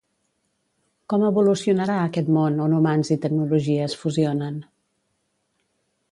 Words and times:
Com 1.13 1.25
evolucionarà 1.27 1.97
aquest 2.05 2.31
món 2.37 2.57
on 2.67 2.73
humans 2.77 3.11
i 3.17 3.17
tecnologia 3.25 3.85
es 3.89 3.95
fusionen? 4.05 4.57